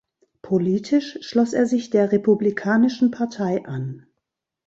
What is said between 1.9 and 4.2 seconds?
der Republikanischen Partei an.